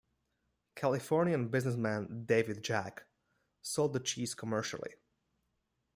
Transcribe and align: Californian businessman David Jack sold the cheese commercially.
Californian 0.75 1.49
businessman 1.49 2.23
David 2.25 2.63
Jack 2.63 3.05
sold 3.61 3.93
the 3.93 3.99
cheese 3.99 4.33
commercially. 4.33 4.95